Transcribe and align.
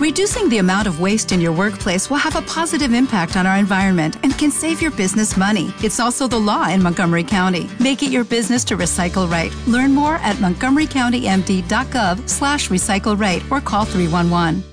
Reducing 0.00 0.48
the 0.48 0.58
amount 0.58 0.88
of 0.88 0.98
waste 0.98 1.30
in 1.30 1.40
your 1.40 1.52
workplace 1.52 2.10
will 2.10 2.16
have 2.16 2.34
a 2.34 2.42
positive 2.42 2.92
impact 2.92 3.36
on 3.36 3.46
our 3.46 3.56
environment 3.56 4.16
and 4.24 4.36
can 4.36 4.50
save 4.50 4.82
your 4.82 4.90
business 4.90 5.36
money. 5.36 5.72
It's 5.84 6.00
also 6.00 6.26
the 6.26 6.36
law 6.36 6.68
in 6.68 6.82
Montgomery 6.82 7.22
County. 7.22 7.70
Make 7.78 8.02
it 8.02 8.10
your 8.10 8.24
business 8.24 8.64
to 8.64 8.76
recycle 8.76 9.30
right. 9.30 9.54
Learn 9.68 9.94
more 9.94 10.16
at 10.16 10.34
montgomerycountymd.gov 10.38 12.28
slash 12.28 12.70
recycle 12.70 13.16
right 13.16 13.40
or 13.52 13.60
call 13.60 13.84
311. 13.84 14.64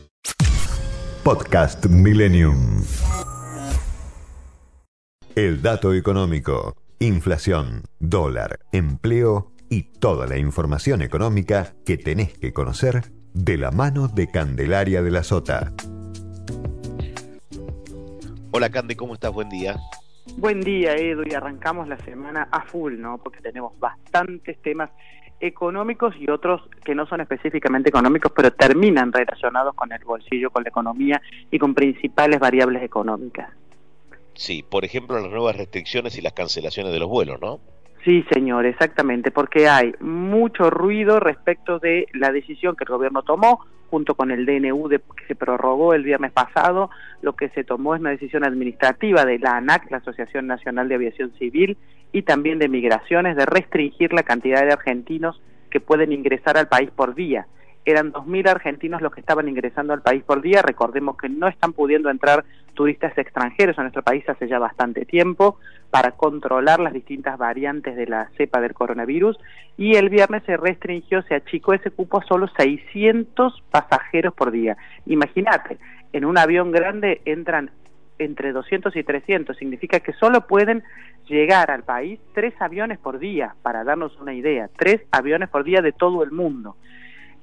Podcast 1.23 1.87
Millennium. 1.87 2.83
El 5.35 5.61
dato 5.61 5.93
económico, 5.93 6.75
inflación, 6.97 7.83
dólar, 7.99 8.59
empleo 8.71 9.51
y 9.69 9.83
toda 9.83 10.25
la 10.25 10.37
información 10.37 11.03
económica 11.03 11.75
que 11.85 11.97
tenés 11.97 12.33
que 12.33 12.53
conocer 12.53 13.20
de 13.33 13.57
la 13.57 13.71
mano 13.71 14.07
de 14.07 14.29
Candelaria 14.29 15.01
de 15.01 15.11
la 15.11 15.23
Sota. 15.23 15.71
Hola 18.51 18.69
Cande, 18.69 18.95
¿cómo 18.95 19.13
estás? 19.13 19.31
Buen 19.31 19.49
día. 19.49 19.77
Buen 20.37 20.61
día, 20.61 20.95
Edu, 20.95 21.23
y 21.25 21.33
arrancamos 21.33 21.87
la 21.87 21.97
semana 21.99 22.47
a 22.51 22.63
full, 22.63 22.99
¿no? 22.99 23.17
Porque 23.17 23.41
tenemos 23.41 23.77
bastantes 23.79 24.61
temas 24.61 24.89
económicos 25.39 26.13
y 26.19 26.29
otros 26.29 26.61
que 26.85 26.93
no 26.93 27.05
son 27.07 27.21
específicamente 27.21 27.89
económicos, 27.89 28.31
pero 28.35 28.51
terminan 28.51 29.11
relacionados 29.11 29.73
con 29.75 29.91
el 29.91 30.03
bolsillo, 30.03 30.51
con 30.51 30.63
la 30.63 30.69
economía 30.69 31.21
y 31.49 31.57
con 31.57 31.73
principales 31.73 32.39
variables 32.39 32.83
económicas. 32.83 33.49
Sí, 34.35 34.63
por 34.63 34.85
ejemplo, 34.85 35.19
las 35.19 35.29
nuevas 35.29 35.55
restricciones 35.55 36.17
y 36.17 36.21
las 36.21 36.33
cancelaciones 36.33 36.93
de 36.93 36.99
los 36.99 37.09
vuelos, 37.09 37.39
¿no? 37.41 37.59
Sí, 38.03 38.25
señor, 38.31 38.65
exactamente, 38.65 39.29
porque 39.29 39.67
hay 39.67 39.93
mucho 39.99 40.71
ruido 40.71 41.19
respecto 41.19 41.77
de 41.77 42.07
la 42.13 42.31
decisión 42.31 42.75
que 42.75 42.83
el 42.83 42.89
gobierno 42.89 43.21
tomó 43.21 43.63
junto 43.91 44.15
con 44.15 44.31
el 44.31 44.45
DNU 44.45 44.87
de, 44.87 44.99
que 44.99 45.25
se 45.27 45.35
prorrogó 45.35 45.93
el 45.93 46.03
viernes 46.03 46.31
pasado. 46.31 46.89
Lo 47.21 47.33
que 47.33 47.49
se 47.49 47.63
tomó 47.63 47.93
es 47.93 48.01
una 48.01 48.09
decisión 48.09 48.43
administrativa 48.43 49.25
de 49.25 49.37
la 49.37 49.57
ANAC, 49.57 49.91
la 49.91 49.97
Asociación 49.97 50.47
Nacional 50.47 50.87
de 50.87 50.95
Aviación 50.95 51.33
Civil, 51.37 51.77
y 52.11 52.23
también 52.23 52.57
de 52.57 52.69
Migraciones, 52.69 53.35
de 53.35 53.45
restringir 53.45 54.13
la 54.13 54.23
cantidad 54.23 54.65
de 54.65 54.73
argentinos 54.73 55.39
que 55.69 55.79
pueden 55.79 56.11
ingresar 56.11 56.57
al 56.57 56.67
país 56.67 56.89
por 56.89 57.13
día 57.13 57.45
eran 57.85 58.13
2.000 58.13 58.49
argentinos 58.49 59.01
los 59.01 59.11
que 59.11 59.21
estaban 59.21 59.47
ingresando 59.47 59.93
al 59.93 60.01
país 60.01 60.23
por 60.23 60.41
día. 60.41 60.61
Recordemos 60.61 61.17
que 61.17 61.29
no 61.29 61.47
están 61.47 61.73
pudiendo 61.73 62.09
entrar 62.09 62.45
turistas 62.81 63.15
extranjeros 63.15 63.77
a 63.77 63.83
nuestro 63.83 64.01
país 64.01 64.27
hace 64.27 64.47
ya 64.47 64.57
bastante 64.57 65.05
tiempo 65.05 65.59
para 65.91 66.13
controlar 66.13 66.79
las 66.79 66.93
distintas 66.93 67.37
variantes 67.37 67.95
de 67.95 68.07
la 68.07 68.31
cepa 68.37 68.59
del 68.59 68.73
coronavirus 68.73 69.37
y 69.77 69.97
el 69.97 70.09
viernes 70.09 70.41
se 70.47 70.57
restringió, 70.57 71.21
se 71.21 71.35
achicó 71.35 71.75
ese 71.75 71.91
cupo 71.91 72.19
a 72.19 72.25
solo 72.25 72.47
600 72.57 73.63
pasajeros 73.69 74.33
por 74.33 74.49
día. 74.49 74.77
Imagínate, 75.05 75.77
en 76.11 76.25
un 76.25 76.39
avión 76.39 76.71
grande 76.71 77.21
entran 77.25 77.69
entre 78.17 78.51
200 78.51 78.95
y 78.95 79.03
300, 79.03 79.55
significa 79.55 79.99
que 79.99 80.13
solo 80.13 80.47
pueden 80.47 80.81
llegar 81.27 81.69
al 81.69 81.83
país 81.83 82.19
tres 82.33 82.55
aviones 82.59 82.97
por 82.97 83.19
día, 83.19 83.53
para 83.61 83.83
darnos 83.83 84.19
una 84.19 84.33
idea, 84.33 84.71
tres 84.75 85.03
aviones 85.11 85.49
por 85.49 85.63
día 85.63 85.83
de 85.83 85.91
todo 85.91 86.23
el 86.23 86.31
mundo. 86.31 86.77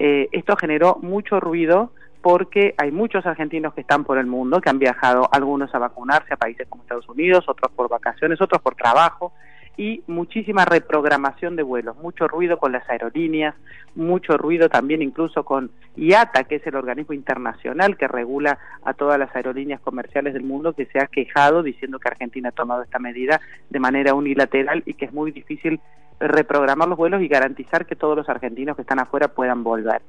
Eh, 0.00 0.28
esto 0.32 0.56
generó 0.56 0.98
mucho 1.00 1.38
ruido 1.38 1.92
porque 2.22 2.74
hay 2.78 2.90
muchos 2.90 3.24
argentinos 3.26 3.74
que 3.74 3.82
están 3.82 4.04
por 4.04 4.18
el 4.18 4.26
mundo, 4.26 4.60
que 4.60 4.70
han 4.70 4.78
viajado 4.78 5.28
algunos 5.32 5.74
a 5.74 5.78
vacunarse 5.78 6.34
a 6.34 6.36
países 6.36 6.66
como 6.68 6.82
Estados 6.82 7.08
Unidos, 7.08 7.44
otros 7.48 7.70
por 7.72 7.88
vacaciones, 7.88 8.40
otros 8.40 8.60
por 8.60 8.74
trabajo, 8.74 9.32
y 9.78 10.02
muchísima 10.08 10.64
reprogramación 10.64 11.54
de 11.54 11.62
vuelos, 11.62 11.96
mucho 11.98 12.26
ruido 12.26 12.58
con 12.58 12.72
las 12.72 12.88
aerolíneas, 12.90 13.54
mucho 13.94 14.36
ruido 14.36 14.68
también 14.68 15.02
incluso 15.02 15.44
con 15.44 15.70
IATA, 15.94 16.44
que 16.44 16.56
es 16.56 16.66
el 16.66 16.74
organismo 16.74 17.14
internacional 17.14 17.96
que 17.96 18.08
regula 18.08 18.58
a 18.82 18.92
todas 18.92 19.20
las 19.20 19.34
aerolíneas 19.36 19.80
comerciales 19.80 20.34
del 20.34 20.42
mundo, 20.42 20.72
que 20.72 20.86
se 20.86 20.98
ha 20.98 21.06
quejado 21.06 21.62
diciendo 21.62 22.00
que 22.00 22.08
Argentina 22.08 22.48
ha 22.48 22.52
tomado 22.52 22.82
esta 22.82 22.98
medida 22.98 23.40
de 23.70 23.78
manera 23.78 24.14
unilateral 24.14 24.82
y 24.84 24.94
que 24.94 25.04
es 25.04 25.12
muy 25.12 25.30
difícil 25.30 25.80
reprogramar 26.18 26.88
los 26.88 26.98
vuelos 26.98 27.22
y 27.22 27.28
garantizar 27.28 27.86
que 27.86 27.94
todos 27.94 28.16
los 28.16 28.28
argentinos 28.28 28.74
que 28.74 28.82
están 28.82 28.98
afuera 28.98 29.28
puedan 29.28 29.62
volver. 29.62 30.02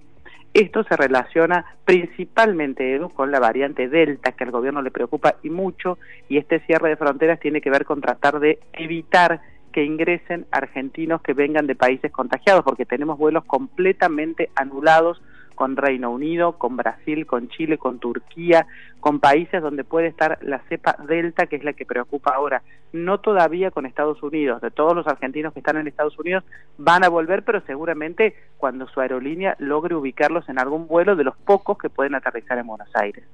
Esto 0.53 0.83
se 0.83 0.95
relaciona 0.95 1.65
principalmente, 1.85 2.95
Edu, 2.95 3.09
con 3.09 3.31
la 3.31 3.39
variante 3.39 3.87
Delta, 3.87 4.31
que 4.31 4.43
al 4.43 4.51
gobierno 4.51 4.81
le 4.81 4.91
preocupa 4.91 5.35
y 5.43 5.49
mucho, 5.49 5.99
y 6.27 6.37
este 6.37 6.59
cierre 6.61 6.89
de 6.89 6.97
fronteras 6.97 7.39
tiene 7.39 7.61
que 7.61 7.69
ver 7.69 7.85
con 7.85 8.01
tratar 8.01 8.39
de 8.39 8.59
evitar 8.73 9.41
que 9.71 9.83
ingresen 9.83 10.47
argentinos 10.51 11.21
que 11.21 11.33
vengan 11.33 11.67
de 11.67 11.75
países 11.75 12.11
contagiados, 12.11 12.63
porque 12.63 12.85
tenemos 12.85 13.17
vuelos 13.17 13.45
completamente 13.45 14.49
anulados 14.55 15.21
con 15.59 15.75
Reino 15.75 16.09
Unido, 16.09 16.53
con 16.53 16.77
Brasil, 16.77 17.25
con 17.25 17.49
Chile, 17.49 17.77
con 17.77 17.99
Turquía, 17.99 18.65
con 19.01 19.19
países 19.19 19.61
donde 19.61 19.83
puede 19.83 20.07
estar 20.07 20.37
la 20.41 20.59
cepa 20.69 20.95
Delta, 21.05 21.47
que 21.47 21.57
es 21.57 21.65
la 21.65 21.73
que 21.73 21.85
preocupa 21.85 22.31
ahora. 22.33 22.61
No 22.93 23.19
todavía 23.19 23.69
con 23.69 23.85
Estados 23.85 24.23
Unidos. 24.23 24.61
De 24.61 24.71
todos 24.71 24.95
los 24.95 25.05
argentinos 25.05 25.51
que 25.51 25.59
están 25.59 25.75
en 25.75 25.89
Estados 25.89 26.17
Unidos 26.17 26.45
van 26.77 27.03
a 27.03 27.09
volver, 27.09 27.43
pero 27.43 27.59
seguramente 27.67 28.35
cuando 28.55 28.87
su 28.87 29.01
aerolínea 29.01 29.57
logre 29.59 29.95
ubicarlos 29.95 30.47
en 30.47 30.59
algún 30.59 30.87
vuelo 30.87 31.17
de 31.17 31.25
los 31.25 31.35
pocos 31.35 31.77
que 31.77 31.89
pueden 31.89 32.15
aterrizar 32.15 32.57
en 32.57 32.67
Buenos 32.67 32.87
Aires. 32.93 33.25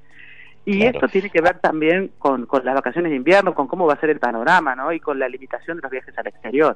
Y 0.66 0.84
esto 0.84 1.08
tiene 1.08 1.30
que 1.30 1.41
ver 1.41 1.59
también 1.59 2.09
con, 2.18 2.47
con 2.47 2.66
las 2.66 2.74
vacaciones 2.74 3.12
de 3.12 3.18
invierno, 3.18 3.53
con 3.53 3.68
cómo 3.68 3.85
va 3.85 3.94
a 3.94 4.00
ser 4.00 4.09
el 4.09 4.18
panorama, 4.18 4.74
¿no? 4.74 4.91
Y 4.91 5.00
con 5.00 5.19
la 5.19 5.30
limitación 5.30 5.78
de 5.78 5.84
los 5.84 5.91
viajes 5.91 6.18
al 6.18 6.25
exterior. 6.25 6.75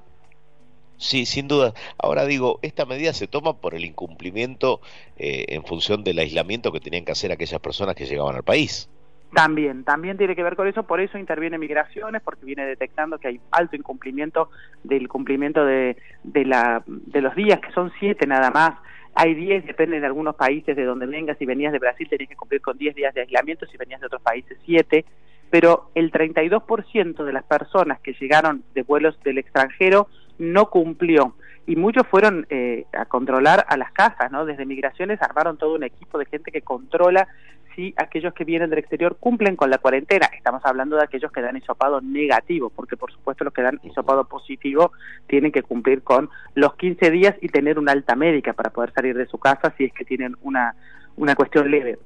Sí, 1.00 1.26
sin 1.26 1.48
duda. 1.48 1.74
Ahora 1.98 2.26
digo, 2.26 2.60
esta 2.62 2.86
medida 2.86 3.14
se 3.14 3.26
toma 3.26 3.54
por 3.54 3.74
el 3.74 3.86
incumplimiento 3.86 4.82
eh, 5.18 5.46
en 5.48 5.64
función 5.64 6.04
del 6.04 6.20
aislamiento 6.20 6.74
que 6.74 6.82
tenían 6.82 7.06
que 7.06 7.14
hacer 7.14 7.32
aquellas 7.32 7.62
personas 7.62 7.96
que 7.96 8.06
llegaban 8.06 8.36
al 8.36 8.44
país. 8.44 8.90
También, 9.34 9.86
también 9.86 10.18
tiene 10.18 10.36
que 10.36 10.44
ver 10.44 10.58
con 10.58 10.68
eso, 10.68 10.84
por 10.84 11.00
eso 11.00 11.18
interviene 11.18 11.58
Migraciones, 11.58 12.22
porque 12.22 12.46
viene 12.46 12.66
detectando 12.66 13.18
que 13.18 13.30
hay 13.30 13.40
alto 13.52 13.78
incumplimiento 13.78 14.50
del 14.84 15.08
cumplimiento 15.08 15.64
de, 15.64 15.96
de, 16.24 16.46
la, 16.46 16.84
de 16.86 17.22
los 17.22 17.34
días, 17.34 17.60
que 17.62 17.72
son 17.72 17.94
siete 18.00 18.28
nada 18.28 18.52
más. 18.52 18.74
Hay 19.16 19.36
diez, 19.36 19.66
depende 19.66 20.02
de 20.02 20.06
algunos 20.06 20.36
países 20.36 20.76
de 20.76 20.84
donde 20.84 21.06
vengas. 21.06 21.38
Si 21.38 21.46
venías 21.46 21.72
de 21.72 21.80
Brasil 21.80 22.10
tenías 22.10 22.30
que 22.30 22.36
cumplir 22.36 22.62
con 22.62 22.78
diez 22.78 22.94
días 22.94 23.14
de 23.14 23.22
aislamiento, 23.22 23.66
si 23.68 23.78
venías 23.78 24.02
de 24.02 24.08
otros 24.08 24.22
países 24.22 24.58
siete. 24.66 25.06
Pero 25.50 25.92
el 25.96 26.12
32% 26.12 27.24
de 27.24 27.34
las 27.34 27.44
personas 27.44 28.02
que 28.02 28.14
llegaron 28.20 28.64
de 28.74 28.84
vuelos 28.84 29.18
del 29.24 29.38
extranjero 29.38 30.08
no 30.40 30.70
cumplió 30.70 31.36
y 31.68 31.76
muchos 31.76 32.08
fueron 32.08 32.48
eh, 32.50 32.86
a 32.94 33.06
controlar 33.06 33.64
a 33.68 33.78
las 33.78 33.92
casas, 33.92 34.32
¿no? 34.32 34.46
Desde 34.46 34.66
migraciones 34.66 35.22
armaron 35.22 35.58
todo 35.58 35.76
un 35.76 35.84
equipo 35.84 36.18
de 36.18 36.26
gente 36.26 36.52
que 36.52 36.64
controla 36.64 37.28
si 37.76 37.94
aquellos 37.96 38.34
que 38.34 38.44
vienen 38.44 38.72
del 38.72 38.80
exterior 38.80 39.18
cumplen 39.20 39.56
con 39.56 39.70
la 39.70 39.78
cuarentena. 39.78 40.28
Estamos 40.36 40.66
hablando 40.66 40.96
de 40.96 41.04
aquellos 41.04 41.32
que 41.32 41.42
dan 41.42 41.58
hisopado 41.58 42.02
negativo, 42.02 42.72
porque 42.72 42.98
por 42.98 43.12
supuesto 43.12 43.44
los 43.44 43.54
que 43.54 43.62
dan 43.62 43.80
hisopado 43.84 44.26
positivo 44.26 44.94
tienen 45.28 45.52
que 45.52 45.62
cumplir 45.62 46.02
con 46.02 46.30
los 46.56 46.74
15 46.76 47.12
días 47.12 47.36
y 47.40 47.50
tener 47.50 47.78
una 47.78 47.92
alta 47.92 48.16
médica 48.16 48.54
para 48.54 48.72
poder 48.72 48.92
salir 48.94 49.16
de 49.16 49.28
su 49.28 49.38
casa 49.38 49.72
si 49.78 49.86
es 49.86 49.94
que 49.94 50.06
tienen 50.06 50.36
una, 50.42 50.74
una 51.18 51.36
cuestión 51.36 51.70
leve 51.70 52.00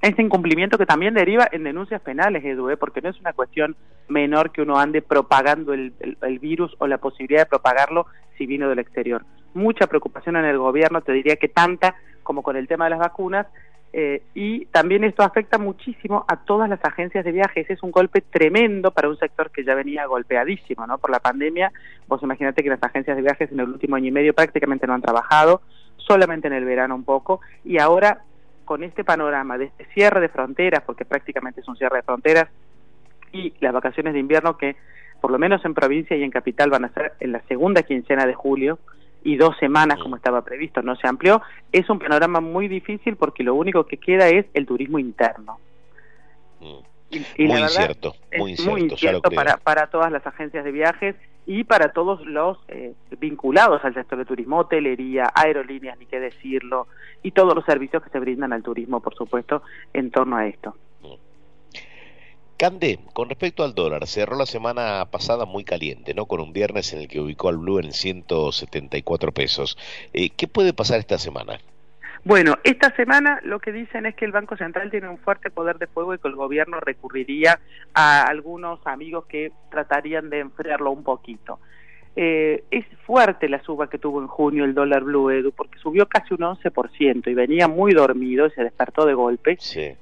ese 0.00 0.22
incumplimiento 0.22 0.78
que 0.78 0.86
también 0.86 1.14
deriva 1.14 1.48
en 1.50 1.64
denuncias 1.64 2.00
penales, 2.00 2.44
Edu, 2.44 2.70
¿eh? 2.70 2.76
porque 2.76 3.00
no 3.00 3.08
es 3.08 3.18
una 3.20 3.32
cuestión 3.32 3.76
menor 4.08 4.52
que 4.52 4.62
uno 4.62 4.78
ande 4.78 5.02
propagando 5.02 5.72
el, 5.72 5.92
el, 6.22 6.38
virus 6.38 6.74
o 6.78 6.86
la 6.86 6.98
posibilidad 6.98 7.42
de 7.42 7.46
propagarlo 7.46 8.06
si 8.36 8.46
vino 8.46 8.68
del 8.68 8.78
exterior. 8.78 9.24
Mucha 9.54 9.86
preocupación 9.86 10.36
en 10.36 10.44
el 10.44 10.58
gobierno, 10.58 11.00
te 11.00 11.12
diría 11.12 11.36
que 11.36 11.48
tanta 11.48 11.96
como 12.22 12.42
con 12.42 12.56
el 12.56 12.68
tema 12.68 12.84
de 12.84 12.90
las 12.90 13.00
vacunas, 13.00 13.46
eh, 13.92 14.22
y 14.34 14.66
también 14.66 15.02
esto 15.02 15.22
afecta 15.22 15.56
muchísimo 15.56 16.24
a 16.28 16.44
todas 16.44 16.68
las 16.68 16.84
agencias 16.84 17.24
de 17.24 17.32
viajes. 17.32 17.68
Es 17.70 17.82
un 17.82 17.90
golpe 17.90 18.20
tremendo 18.20 18.90
para 18.90 19.08
un 19.08 19.18
sector 19.18 19.50
que 19.50 19.64
ya 19.64 19.74
venía 19.74 20.06
golpeadísimo 20.06 20.86
¿no? 20.86 20.98
por 20.98 21.10
la 21.10 21.20
pandemia. 21.20 21.72
Vos 22.06 22.22
imaginate 22.22 22.62
que 22.62 22.68
las 22.68 22.82
agencias 22.82 23.16
de 23.16 23.22
viajes 23.22 23.50
en 23.50 23.60
el 23.60 23.68
último 23.68 23.96
año 23.96 24.08
y 24.08 24.12
medio 24.12 24.34
prácticamente 24.34 24.86
no 24.86 24.94
han 24.94 25.00
trabajado, 25.00 25.62
solamente 25.96 26.48
en 26.48 26.54
el 26.54 26.64
verano 26.64 26.94
un 26.94 27.04
poco, 27.04 27.40
y 27.64 27.78
ahora 27.78 28.24
con 28.68 28.84
este 28.84 29.02
panorama 29.02 29.56
de 29.56 29.64
este 29.64 29.86
cierre 29.94 30.20
de 30.20 30.28
fronteras, 30.28 30.82
porque 30.84 31.06
prácticamente 31.06 31.62
es 31.62 31.68
un 31.68 31.76
cierre 31.78 31.96
de 31.96 32.02
fronteras, 32.02 32.48
y 33.32 33.54
las 33.60 33.72
vacaciones 33.72 34.12
de 34.12 34.20
invierno 34.20 34.58
que 34.58 34.76
por 35.22 35.30
lo 35.30 35.38
menos 35.38 35.64
en 35.64 35.72
provincia 35.72 36.14
y 36.14 36.22
en 36.22 36.30
capital 36.30 36.68
van 36.68 36.84
a 36.84 36.92
ser 36.92 37.14
en 37.20 37.32
la 37.32 37.40
segunda 37.48 37.82
quincena 37.82 38.26
de 38.26 38.34
julio 38.34 38.78
y 39.24 39.36
dos 39.36 39.56
semanas 39.58 39.98
como 40.02 40.16
estaba 40.16 40.42
previsto, 40.44 40.82
no 40.82 40.96
se 40.96 41.08
amplió, 41.08 41.40
es 41.72 41.88
un 41.88 41.98
panorama 41.98 42.40
muy 42.42 42.68
difícil 42.68 43.16
porque 43.16 43.42
lo 43.42 43.54
único 43.54 43.86
que 43.86 43.96
queda 43.96 44.28
es 44.28 44.44
el 44.52 44.66
turismo 44.66 44.98
interno. 44.98 45.58
Y, 46.60 47.46
muy 47.46 47.62
incierto, 47.62 48.16
muy 48.36 48.82
incierto, 48.82 49.30
para, 49.30 49.56
para 49.56 49.86
todas 49.86 50.12
las 50.12 50.26
agencias 50.26 50.62
de 50.62 50.72
viajes 50.72 51.16
y 51.48 51.64
para 51.64 51.92
todos 51.92 52.20
los 52.26 52.58
eh, 52.68 52.92
vinculados 53.18 53.82
al 53.82 53.94
sector 53.94 54.18
de 54.18 54.26
turismo, 54.26 54.58
hotelería, 54.58 55.32
aerolíneas, 55.34 55.98
ni 55.98 56.04
qué 56.04 56.20
decirlo, 56.20 56.88
y 57.22 57.30
todos 57.30 57.54
los 57.54 57.64
servicios 57.64 58.02
que 58.02 58.10
se 58.10 58.20
brindan 58.20 58.52
al 58.52 58.62
turismo, 58.62 59.00
por 59.00 59.14
supuesto, 59.14 59.62
en 59.94 60.10
torno 60.10 60.36
a 60.36 60.46
esto. 60.46 60.76
Cande, 62.58 62.98
con 63.14 63.30
respecto 63.30 63.64
al 63.64 63.74
dólar, 63.74 64.06
cerró 64.06 64.36
la 64.36 64.44
semana 64.44 65.06
pasada 65.10 65.46
muy 65.46 65.64
caliente, 65.64 66.12
¿no? 66.12 66.26
Con 66.26 66.40
un 66.40 66.52
viernes 66.52 66.92
en 66.92 67.00
el 67.00 67.08
que 67.08 67.20
ubicó 67.20 67.48
al 67.48 67.56
blue 67.56 67.78
en 67.78 67.92
174 67.92 69.32
pesos. 69.32 69.78
Eh, 70.12 70.28
¿Qué 70.28 70.48
puede 70.48 70.74
pasar 70.74 70.98
esta 70.98 71.16
semana? 71.16 71.60
Bueno, 72.24 72.56
esta 72.64 72.94
semana 72.96 73.40
lo 73.44 73.60
que 73.60 73.72
dicen 73.72 74.06
es 74.06 74.14
que 74.14 74.24
el 74.24 74.32
Banco 74.32 74.56
Central 74.56 74.90
tiene 74.90 75.08
un 75.08 75.18
fuerte 75.18 75.50
poder 75.50 75.78
de 75.78 75.86
fuego 75.86 76.14
y 76.14 76.18
que 76.18 76.28
el 76.28 76.34
gobierno 76.34 76.80
recurriría 76.80 77.60
a 77.94 78.22
algunos 78.24 78.84
amigos 78.86 79.26
que 79.26 79.52
tratarían 79.70 80.28
de 80.30 80.40
enfriarlo 80.40 80.90
un 80.90 81.04
poquito. 81.04 81.58
Eh, 82.20 82.64
es 82.72 82.84
fuerte 83.06 83.48
la 83.48 83.62
suba 83.62 83.88
que 83.88 83.96
tuvo 83.96 84.20
en 84.20 84.26
junio 84.26 84.64
el 84.64 84.74
dólar 84.74 85.04
blue, 85.04 85.30
Edu, 85.30 85.52
porque 85.52 85.78
subió 85.78 86.06
casi 86.06 86.34
un 86.34 86.40
11% 86.40 87.28
y 87.30 87.34
venía 87.34 87.68
muy 87.68 87.92
dormido 87.92 88.46
y 88.46 88.50
se 88.50 88.64
despertó 88.64 89.06
de 89.06 89.14
golpe. 89.14 89.56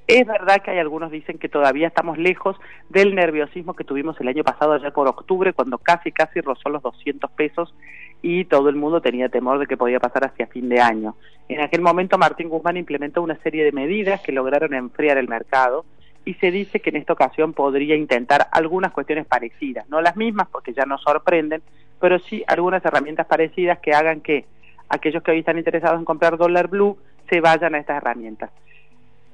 Es 0.07 0.25
verdad 0.25 0.63
que 0.63 0.71
hay 0.71 0.79
algunos 0.79 1.11
dicen 1.11 1.37
que 1.37 1.47
todavía 1.47 1.87
estamos 1.87 2.17
lejos 2.17 2.57
del 2.89 3.13
nerviosismo 3.13 3.75
que 3.75 3.83
tuvimos 3.83 4.19
el 4.19 4.29
año 4.29 4.43
pasado, 4.43 4.73
allá 4.73 4.89
por 4.89 5.07
octubre, 5.07 5.53
cuando 5.53 5.77
casi, 5.77 6.11
casi 6.11 6.41
rozó 6.41 6.69
los 6.69 6.81
200 6.81 7.29
pesos 7.31 7.75
y 8.21 8.45
todo 8.45 8.69
el 8.69 8.75
mundo 8.75 9.01
tenía 9.01 9.29
temor 9.29 9.59
de 9.59 9.67
que 9.67 9.77
podía 9.77 9.99
pasar 9.99 10.25
hacia 10.25 10.47
fin 10.47 10.69
de 10.69 10.79
año. 10.79 11.15
En 11.49 11.61
aquel 11.61 11.81
momento 11.81 12.17
Martín 12.17 12.49
Guzmán 12.49 12.77
implementó 12.77 13.21
una 13.21 13.37
serie 13.37 13.63
de 13.63 13.71
medidas 13.71 14.21
que 14.21 14.31
lograron 14.31 14.73
enfriar 14.73 15.17
el 15.17 15.27
mercado 15.27 15.85
y 16.25 16.33
se 16.35 16.51
dice 16.51 16.81
que 16.81 16.89
en 16.89 16.97
esta 16.97 17.13
ocasión 17.13 17.53
podría 17.53 17.95
intentar 17.95 18.47
algunas 18.51 18.91
cuestiones 18.91 19.25
parecidas, 19.25 19.87
no 19.89 20.01
las 20.01 20.17
mismas 20.17 20.47
porque 20.51 20.73
ya 20.73 20.85
nos 20.85 21.01
sorprenden, 21.01 21.61
pero 22.01 22.19
sí 22.19 22.43
algunas 22.47 22.83
herramientas 22.83 23.27
parecidas 23.27 23.79
que 23.79 23.93
hagan 23.93 24.19
que 24.21 24.45
aquellos 24.89 25.23
que 25.23 25.31
hoy 25.31 25.39
están 25.39 25.57
interesados 25.57 25.99
en 25.99 26.05
comprar 26.05 26.37
dólar 26.37 26.67
blue 26.67 26.97
se 27.29 27.39
vayan 27.39 27.75
a 27.75 27.79
estas 27.79 27.97
herramientas. 27.97 28.51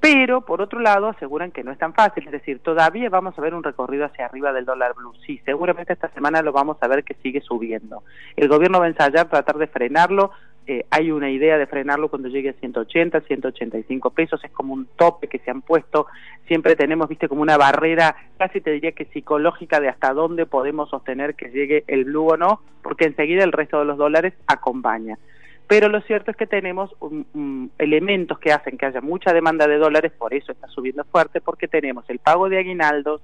Pero, 0.04 0.42
por 0.42 0.62
otro 0.62 0.82
lado, 0.82 1.08
aseguran 1.08 1.52
que 1.52 1.64
no 1.64 1.72
es 1.72 1.78
tan 1.78 1.94
fácil, 1.94 2.26
es 2.26 2.34
decir, 2.34 2.60
todavía 2.60 3.10
vamos 3.10 3.40
a 3.40 3.42
ver 3.42 3.54
un 3.54 3.64
recorrido 3.64 4.04
hacia 4.04 4.26
arriba 4.26 4.52
del 4.52 4.66
dólar 4.66 4.96
blue. 4.96 5.14
Sí, 5.26 5.40
seguramente 5.46 5.94
esta 5.94 6.10
semana 6.10 6.42
lo 6.42 6.52
vamos 6.52 6.76
a 6.82 6.90
ver 6.90 7.06
que 7.06 7.14
sigue 7.24 7.40
subiendo. 7.40 8.04
El 8.36 8.50
gobierno 8.50 8.80
va 8.80 8.86
a 8.86 8.90
ensayar 8.90 9.30
tratar 9.30 9.58
de 9.58 9.68
frenarlo. 9.68 10.32
Eh, 10.68 10.86
hay 10.90 11.10
una 11.10 11.30
idea 11.30 11.58
de 11.58 11.68
frenarlo 11.68 12.10
cuando 12.10 12.28
llegue 12.28 12.50
a 12.50 12.54
180, 12.54 13.22
185 13.22 14.10
pesos. 14.10 14.44
Es 14.44 14.52
como 14.52 14.74
un 14.74 14.88
tope 14.98 15.30
que 15.30 15.40
se 15.40 15.52
han 15.52 15.62
puesto. 15.62 16.08
Siempre 16.50 16.76
tenemos, 16.76 17.08
viste, 17.08 17.30
como 17.30 17.42
una 17.42 17.56
barrera, 17.56 18.14
casi 18.38 18.60
te 18.60 18.72
diría 18.72 18.92
que 18.92 19.06
psicológica 19.06 19.80
de 19.80 19.88
hasta 19.88 20.12
dónde 20.12 20.46
podemos 20.46 20.90
sostener 20.90 21.36
que 21.36 21.50
llegue 21.50 21.86
el 21.88 22.04
blue 22.04 22.34
o 22.34 22.36
no, 22.36 22.60
porque 22.82 23.06
enseguida 23.06 23.46
el 23.46 23.54
resto 23.54 23.80
de 23.80 23.86
los 23.86 23.98
dólares 23.98 24.34
acompaña 24.48 25.18
pero 25.68 25.90
lo 25.90 26.02
cierto 26.02 26.32
es 26.32 26.38
que 26.38 26.48
tenemos 26.48 26.96
elementos 27.78 28.38
que 28.40 28.52
hacen 28.52 28.78
que 28.78 28.86
haya 28.86 29.02
mucha 29.02 29.34
demanda 29.34 29.68
de 29.68 29.78
dólares, 29.78 30.12
por 30.18 30.34
eso 30.34 30.52
está 30.52 30.68
subiendo 30.68 31.04
fuerte, 31.06 31.42
porque 31.42 31.68
tenemos 31.68 32.04
el 32.10 32.20
pago 32.20 32.50
de 32.50 32.60
aguinaldos, 32.60 33.22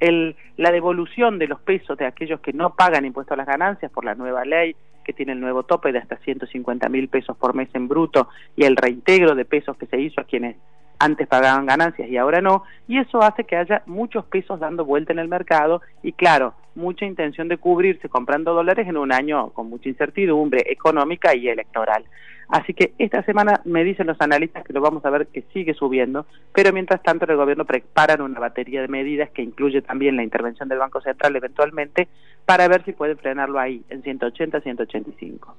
el, 0.00 0.36
la 0.56 0.70
devolución 0.70 1.38
de 1.38 1.48
los 1.48 1.60
pesos 1.60 1.96
de 1.98 2.06
aquellos 2.06 2.40
que 2.40 2.52
no 2.52 2.74
pagan 2.74 3.04
impuestos 3.04 3.32
a 3.32 3.36
las 3.36 3.46
ganancias 3.46 3.90
por 3.90 4.04
la 4.04 4.14
nueva 4.14 4.44
ley, 4.44 4.76
que 5.04 5.12
tiene 5.12 5.32
el 5.32 5.40
nuevo 5.40 5.62
tope 5.62 5.90
de 5.90 5.98
hasta 5.98 6.18
150 6.18 6.88
mil 6.90 7.08
pesos 7.08 7.36
por 7.36 7.54
mes 7.54 7.68
en 7.74 7.88
bruto, 7.88 8.28
y 8.54 8.64
el 8.64 8.76
reintegro 8.76 9.34
de 9.34 9.44
pesos 9.44 9.76
que 9.76 9.86
se 9.86 9.98
hizo 9.98 10.20
a 10.20 10.24
quienes 10.24 10.56
antes 10.98 11.26
pagaban 11.28 11.66
ganancias 11.66 12.08
y 12.08 12.16
ahora 12.16 12.40
no, 12.40 12.64
y 12.86 12.98
eso 12.98 13.22
hace 13.22 13.44
que 13.44 13.56
haya 13.56 13.82
muchos 13.86 14.24
pesos 14.24 14.58
dando 14.60 14.84
vuelta 14.84 15.12
en 15.12 15.18
el 15.18 15.28
mercado 15.28 15.82
y 16.02 16.12
claro, 16.12 16.54
mucha 16.74 17.04
intención 17.04 17.48
de 17.48 17.58
cubrirse 17.58 18.08
comprando 18.08 18.54
dólares 18.54 18.88
en 18.88 18.96
un 18.96 19.12
año 19.12 19.50
con 19.50 19.68
mucha 19.68 19.88
incertidumbre 19.88 20.64
económica 20.66 21.34
y 21.34 21.48
electoral. 21.48 22.04
Así 22.48 22.72
que 22.72 22.94
esta 22.98 23.22
semana 23.24 23.60
me 23.64 23.84
dicen 23.84 24.06
los 24.06 24.18
analistas 24.20 24.64
que 24.64 24.72
lo 24.72 24.80
vamos 24.80 25.04
a 25.04 25.10
ver 25.10 25.26
que 25.26 25.42
sigue 25.52 25.74
subiendo, 25.74 26.24
pero 26.54 26.72
mientras 26.72 27.02
tanto 27.02 27.26
el 27.26 27.36
gobierno 27.36 27.66
prepara 27.66 28.22
una 28.24 28.40
batería 28.40 28.80
de 28.80 28.88
medidas 28.88 29.28
que 29.30 29.42
incluye 29.42 29.82
también 29.82 30.16
la 30.16 30.22
intervención 30.22 30.68
del 30.68 30.78
Banco 30.78 31.02
Central 31.02 31.36
eventualmente 31.36 32.08
para 32.46 32.66
ver 32.66 32.84
si 32.86 32.92
puede 32.92 33.16
frenarlo 33.16 33.58
ahí 33.58 33.84
en 33.90 34.02
180, 34.02 34.62
185. 34.62 35.54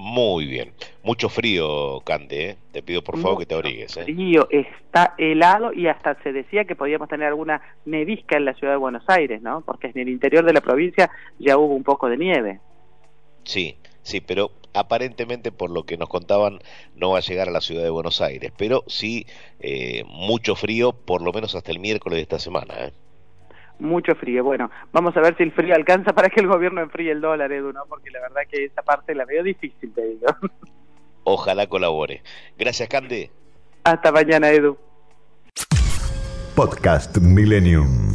Muy 0.00 0.46
bien. 0.46 0.70
Mucho 1.02 1.28
frío, 1.28 2.00
Cante, 2.04 2.50
¿eh? 2.50 2.56
Te 2.70 2.84
pido 2.84 3.02
por 3.02 3.18
favor 3.18 3.40
que 3.40 3.46
te 3.46 3.56
abrigues. 3.56 3.96
¿eh? 3.96 4.04
Frío, 4.04 4.46
está 4.48 5.16
helado 5.18 5.72
y 5.72 5.88
hasta 5.88 6.14
se 6.22 6.32
decía 6.32 6.66
que 6.66 6.76
podíamos 6.76 7.08
tener 7.08 7.26
alguna 7.26 7.60
nevisca 7.84 8.36
en 8.36 8.44
la 8.44 8.54
ciudad 8.54 8.74
de 8.74 8.78
Buenos 8.78 9.02
Aires, 9.08 9.42
¿no? 9.42 9.60
Porque 9.62 9.88
en 9.88 9.98
el 9.98 10.08
interior 10.08 10.44
de 10.44 10.52
la 10.52 10.60
provincia 10.60 11.10
ya 11.40 11.58
hubo 11.58 11.74
un 11.74 11.82
poco 11.82 12.08
de 12.08 12.16
nieve. 12.16 12.60
Sí, 13.42 13.76
sí, 14.02 14.20
pero 14.20 14.52
aparentemente 14.72 15.50
por 15.50 15.70
lo 15.70 15.82
que 15.82 15.96
nos 15.96 16.08
contaban 16.08 16.60
no 16.94 17.10
va 17.10 17.18
a 17.18 17.22
llegar 17.22 17.48
a 17.48 17.50
la 17.50 17.60
ciudad 17.60 17.82
de 17.82 17.90
Buenos 17.90 18.20
Aires, 18.20 18.52
pero 18.56 18.84
sí 18.86 19.26
eh, 19.58 20.04
mucho 20.06 20.54
frío 20.54 20.92
por 20.92 21.22
lo 21.22 21.32
menos 21.32 21.56
hasta 21.56 21.72
el 21.72 21.80
miércoles 21.80 22.18
de 22.18 22.22
esta 22.22 22.38
semana. 22.38 22.74
¿eh? 22.78 22.92
Mucho 23.78 24.14
frío. 24.14 24.44
Bueno, 24.44 24.70
vamos 24.92 25.16
a 25.16 25.20
ver 25.20 25.36
si 25.36 25.42
el 25.42 25.52
frío 25.52 25.74
alcanza 25.74 26.12
para 26.12 26.28
que 26.28 26.40
el 26.40 26.46
gobierno 26.46 26.80
enfríe 26.80 27.12
el 27.12 27.20
dólar, 27.20 27.52
Edu, 27.52 27.72
¿no? 27.72 27.82
Porque 27.88 28.10
la 28.10 28.20
verdad 28.20 28.42
que 28.50 28.64
esa 28.64 28.82
parte 28.82 29.14
la 29.14 29.24
veo 29.24 29.42
difícil, 29.42 29.92
te 29.94 30.04
digo. 30.06 30.26
Ojalá 31.24 31.66
colabore. 31.66 32.22
Gracias, 32.56 32.88
Cande. 32.88 33.30
Hasta 33.84 34.12
mañana, 34.12 34.50
Edu. 34.50 34.76
Podcast 36.54 37.18
Millennium. 37.18 38.14